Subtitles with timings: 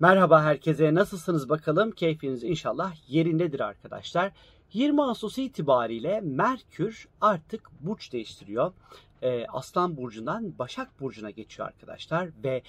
[0.00, 4.32] Merhaba herkese nasılsınız bakalım keyfiniz inşallah yerindedir arkadaşlar.
[4.72, 8.72] 20 Ağustos itibariyle Merkür artık burç değiştiriyor.
[9.22, 12.62] Ee, Aslan Burcu'ndan Başak Burcu'na geçiyor arkadaşlar ve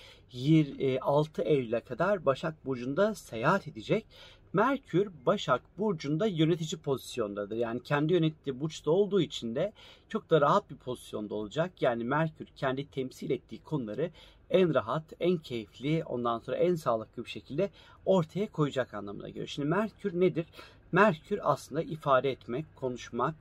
[1.01, 4.05] 6 Eylül'e kadar Başak Burcu'nda seyahat edecek.
[4.53, 7.55] Merkür Başak Burcu'nda yönetici pozisyondadır.
[7.55, 9.73] Yani kendi yönettiği burçta olduğu için de
[10.09, 11.81] çok da rahat bir pozisyonda olacak.
[11.81, 14.11] Yani Merkür kendi temsil ettiği konuları
[14.49, 17.69] en rahat, en keyifli, ondan sonra en sağlıklı bir şekilde
[18.05, 19.47] ortaya koyacak anlamına geliyor.
[19.47, 20.45] Şimdi Merkür nedir?
[20.91, 23.35] Merkür aslında ifade etmek, konuşmak,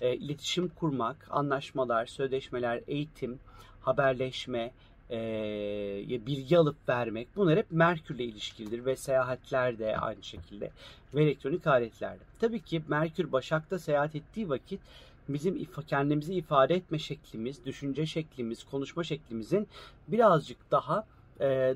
[0.00, 3.38] e, iletişim kurmak, anlaşmalar, sözleşmeler, eğitim,
[3.80, 4.72] haberleşme,
[5.10, 10.70] e, bilgi alıp vermek bunlar hep Merkürle ilişkilidir ve seyahatler de aynı şekilde
[11.14, 12.22] ve elektronik aletlerde.
[12.40, 14.80] Tabii ki Merkür Başak'ta seyahat ettiği vakit
[15.28, 19.68] bizim kendimizi ifade etme şeklimiz, düşünce şeklimiz, konuşma şeklimizin
[20.08, 21.06] birazcık daha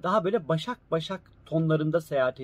[0.03, 2.41] daha böyle başak başak tonlarında seyahat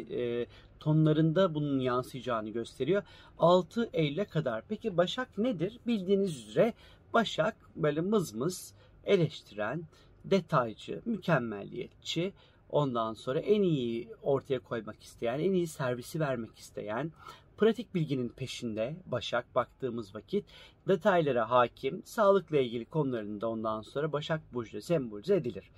[0.80, 3.02] tonlarında bunun yansıyacağını gösteriyor.
[3.38, 4.62] 6 Eylül'e kadar.
[4.68, 5.78] Peki Başak nedir?
[5.86, 6.72] Bildiğiniz üzere
[7.14, 9.82] Başak böyle mızmız, eleştiren,
[10.30, 12.32] detaycı, mükemmelliyetçi,
[12.70, 17.12] ondan sonra en iyi ortaya koymak isteyen, en iyi servisi vermek isteyen,
[17.56, 20.44] pratik bilginin peşinde Başak baktığımız vakit
[20.88, 25.70] detaylara hakim, sağlıkla ilgili konularında ondan sonra Başak Burcu'da sembolize edilir.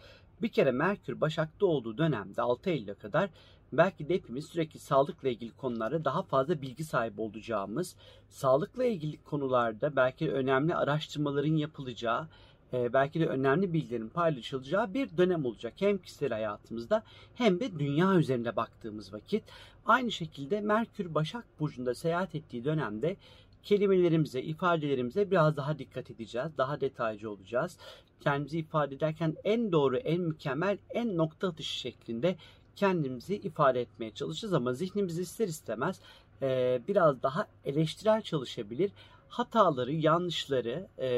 [0.42, 3.30] Bir kere Merkür Başak'ta olduğu dönemde 6 Eylül'e kadar
[3.72, 7.96] belki de hepimiz sürekli sağlıkla ilgili konularda daha fazla bilgi sahibi olacağımız,
[8.28, 12.28] sağlıkla ilgili konularda belki önemli araştırmaların yapılacağı,
[12.72, 15.74] e, belki de önemli bilgilerin paylaşılacağı bir dönem olacak.
[15.76, 17.02] Hem kişisel hayatımızda
[17.34, 19.44] hem de dünya üzerinde baktığımız vakit.
[19.86, 23.16] Aynı şekilde Merkür Başak Burcu'nda seyahat ettiği dönemde
[23.62, 26.48] kelimelerimize, ifadelerimize biraz daha dikkat edeceğiz.
[26.58, 27.78] Daha detaycı olacağız.
[28.20, 32.36] Kendimizi ifade ederken en doğru, en mükemmel, en nokta atışı şeklinde
[32.76, 36.00] kendimizi ifade etmeye çalışacağız ama zihnimiz ister istemez
[36.42, 38.90] e, biraz daha eleştirel çalışabilir.
[39.28, 41.08] Hataları, yanlışları e,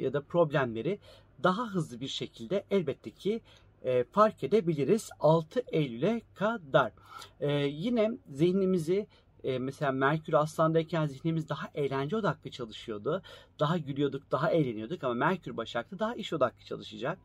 [0.00, 0.98] ya da problemleri
[1.42, 3.40] daha hızlı bir şekilde elbette ki
[3.84, 6.92] e, fark edebiliriz 6 Eylül'e kadar.
[7.40, 9.06] E, yine zihnimizi
[9.44, 13.22] e, mesela Merkür Aslan'dayken zihnimiz daha eğlence odaklı çalışıyordu.
[13.60, 17.18] Daha gülüyorduk, daha eğleniyorduk ama Merkür Başak'ta daha iş odaklı çalışacak.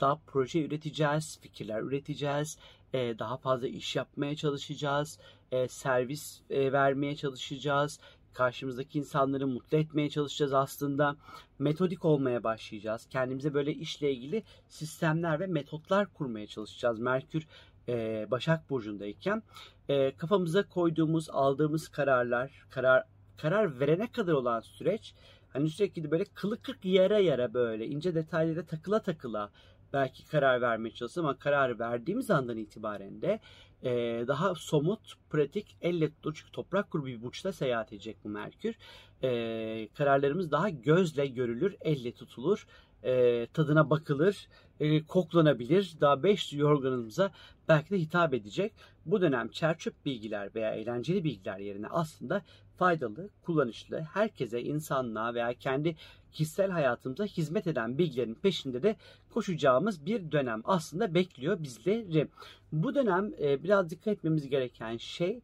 [0.00, 2.58] Daha proje üreteceğiz, fikirler üreteceğiz,
[2.92, 5.18] e, daha fazla iş yapmaya çalışacağız,
[5.52, 8.00] e, servis e, vermeye çalışacağız,
[8.34, 11.16] karşımızdaki insanları mutlu etmeye çalışacağız aslında.
[11.58, 13.06] Metodik olmaya başlayacağız.
[13.10, 16.98] Kendimize böyle işle ilgili sistemler ve metotlar kurmaya çalışacağız.
[16.98, 17.46] Merkür
[17.88, 19.42] e, Başak Burcu'ndayken
[19.88, 23.04] e, kafamıza koyduğumuz, aldığımız kararlar, karar
[23.36, 25.14] karar verene kadar olan süreç
[25.52, 29.50] hani sürekli böyle kılı kırk yara yara böyle ince detaylara takıla takıla
[29.92, 33.40] belki karar vermeye çalışıyoruz ama karar verdiğimiz andan itibaren de
[33.82, 33.90] e,
[34.28, 38.74] daha somut, pratik, elle tutulur çünkü toprak grubu bir burçta seyahat edecek bu Merkür.
[39.22, 42.66] E, kararlarımız daha gözle görülür, elle tutulur,
[43.02, 44.48] e, tadına bakılır,
[44.80, 45.94] e, koklanabilir.
[46.00, 47.30] Daha 5 organımıza
[47.68, 48.72] belki de hitap edecek.
[49.06, 52.42] Bu dönem çerçöp bilgiler veya eğlenceli bilgiler yerine aslında
[52.80, 55.96] faydalı, kullanışlı, herkese, insanlığa veya kendi
[56.32, 58.96] kişisel hayatımıza hizmet eden bilgilerin peşinde de
[59.30, 62.28] koşacağımız bir dönem aslında bekliyor bizleri.
[62.72, 65.40] Bu dönem e, biraz dikkat etmemiz gereken şey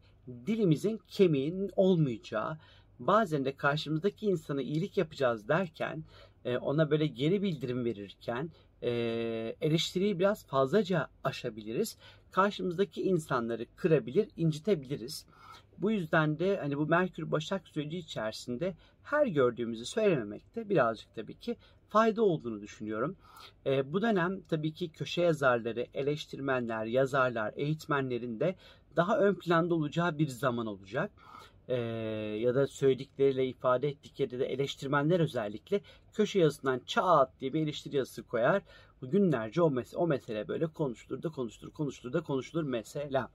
[0.47, 2.59] dilimizin kemiğinin olmayacağı,
[2.99, 6.05] bazen de karşımızdaki insana iyilik yapacağız derken
[6.45, 8.51] e, ona böyle geri bildirim verirken
[8.83, 8.91] e,
[9.61, 11.97] eleştiriyi biraz fazlaca aşabiliriz.
[12.31, 15.27] Karşımızdaki insanları kırabilir, incitebiliriz.
[15.79, 21.57] Bu yüzden de hani bu Merkür Başak süreci içerisinde her gördüğümüzü söylememekte birazcık tabii ki
[21.89, 23.17] fayda olduğunu düşünüyorum.
[23.67, 28.55] E, bu dönem tabii ki köşe yazarları, eleştirmenler, yazarlar, eğitmenlerin de
[28.97, 31.11] daha ön planda olacağı bir zaman olacak.
[31.69, 31.77] E,
[32.41, 35.81] ya da söyledikleriyle ifade ettikleri de eleştirmenler özellikle
[36.13, 38.63] köşe yazısından çat diye bir eleştiri yazısı koyar.
[39.03, 43.31] Günlerce o, mes o mesele böyle konuşulur da konuşulur, konuşulur da konuşulur mesela.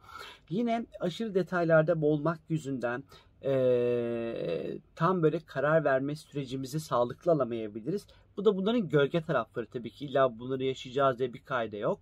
[0.49, 3.03] Yine aşırı detaylarda boğulmak yüzünden
[3.43, 8.07] e, tam böyle karar verme sürecimizi sağlıklı alamayabiliriz.
[8.37, 10.05] Bu da bunların gölge tarafları tabii ki.
[10.05, 11.99] İlla bunları yaşayacağız diye bir kayda yok.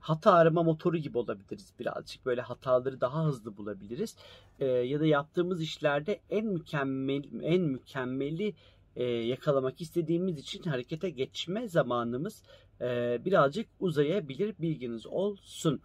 [0.00, 2.26] Hata arama motoru gibi olabiliriz birazcık.
[2.26, 4.16] Böyle hataları daha hızlı bulabiliriz.
[4.58, 8.54] E, ya da yaptığımız işlerde en mükemmel en mükemmeli
[8.96, 12.42] e, yakalamak istediğimiz için harekete geçme zamanımız
[12.80, 14.54] e, birazcık uzayabilir.
[14.58, 15.80] Bilginiz olsun.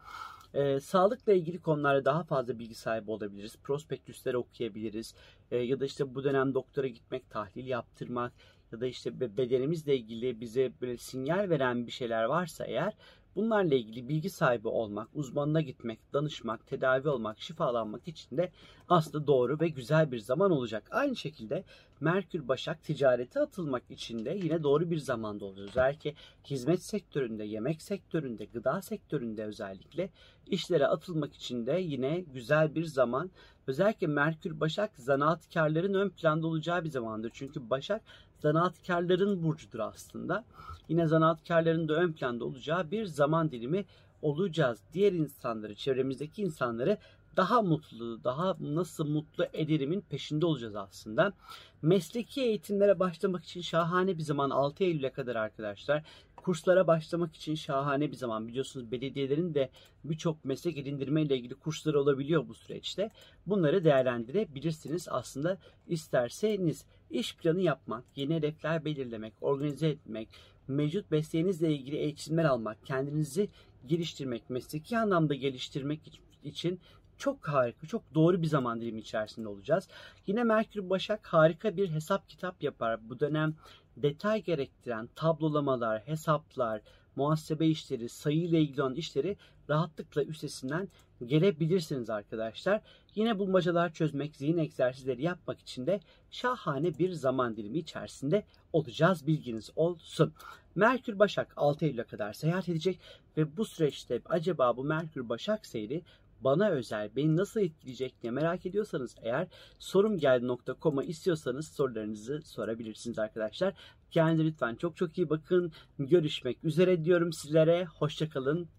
[0.53, 3.55] E, sağlıkla ilgili konularda daha fazla bilgi sahibi olabiliriz.
[3.63, 5.13] Prospektüsleri okuyabiliriz.
[5.51, 8.33] E, ya da işte bu dönem doktora gitmek, tahlil yaptırmak
[8.71, 12.93] ya da işte bedenimizle ilgili bize böyle sinyal veren bir şeyler varsa eğer
[13.39, 18.51] Bunlarla ilgili bilgi sahibi olmak, uzmanına gitmek, danışmak, tedavi olmak, şifalanmak için de
[18.89, 20.87] aslında doğru ve güzel bir zaman olacak.
[20.91, 21.63] Aynı şekilde
[21.99, 25.67] Merkür Başak ticarete atılmak için de yine doğru bir zamanda oluyor.
[25.67, 26.13] Özellikle
[26.45, 30.09] hizmet sektöründe, yemek sektöründe, gıda sektöründe özellikle
[30.47, 33.31] işlere atılmak için de yine güzel bir zaman.
[33.67, 37.31] Özellikle Merkür Başak zanaatkarların ön planda olacağı bir zamandır.
[37.33, 38.01] Çünkü Başak
[38.39, 40.45] zanaatkarların burcudur aslında.
[40.89, 43.85] Yine zanaatkarların da ön planda olacağı bir zaman dilimi
[44.21, 44.79] olacağız.
[44.93, 46.97] Diğer insanları, çevremizdeki insanları
[47.37, 51.33] daha mutlu, daha nasıl mutlu ederimin peşinde olacağız aslında.
[51.81, 56.03] Mesleki eğitimlere başlamak için şahane bir zaman 6 Eylül'e kadar arkadaşlar.
[56.35, 58.47] Kurslara başlamak için şahane bir zaman.
[58.47, 59.69] Biliyorsunuz belediyelerin de
[60.03, 63.11] birçok meslek edindirme ile ilgili kursları olabiliyor bu süreçte.
[63.47, 65.57] Bunları değerlendirebilirsiniz aslında
[65.87, 66.85] isterseniz.
[67.09, 70.29] İş planı yapmak, yeni hedefler belirlemek, organize etmek,
[70.67, 73.49] mevcut mesleğinizle ilgili eğitimler almak, kendinizi
[73.87, 76.79] geliştirmek, mesleki anlamda geliştirmek için
[77.17, 79.87] çok harika, çok doğru bir zaman dilimi içerisinde olacağız.
[80.27, 83.09] Yine Merkür Başak harika bir hesap kitap yapar.
[83.09, 83.55] Bu dönem
[83.97, 86.81] detay gerektiren tablolamalar, hesaplar,
[87.15, 89.37] muhasebe işleri, sayı ile ilgili olan işleri
[89.69, 90.87] rahatlıkla üstesinden
[91.25, 92.81] gelebilirsiniz arkadaşlar.
[93.15, 95.99] Yine bulmacalar çözmek, zihin egzersizleri yapmak için de
[96.31, 98.43] şahane bir zaman dilimi içerisinde
[98.73, 99.27] olacağız.
[99.27, 100.33] Bilginiz olsun.
[100.75, 102.99] Merkür Başak 6 Eylül'e kadar seyahat edecek
[103.37, 106.03] ve bu süreçte acaba bu Merkür Başak seyri
[106.41, 109.47] bana özel, beni nasıl etkileyecek diye merak ediyorsanız eğer
[109.79, 113.73] sorumgeldi.com'a istiyorsanız sorularınızı sorabilirsiniz arkadaşlar.
[114.11, 115.71] Kendinize lütfen çok çok iyi bakın.
[115.99, 117.85] Görüşmek üzere diyorum sizlere.
[117.85, 118.78] Hoşçakalın.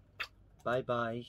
[0.63, 1.25] Bye bye.